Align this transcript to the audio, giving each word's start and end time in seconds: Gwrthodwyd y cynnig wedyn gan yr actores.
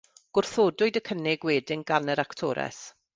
Gwrthodwyd 0.35 0.97
y 1.01 1.03
cynnig 1.09 1.45
wedyn 1.49 1.83
gan 1.91 2.11
yr 2.15 2.23
actores. 2.27 2.81